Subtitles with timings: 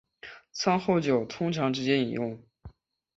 [0.51, 2.41] 餐后酒通常直接饮用。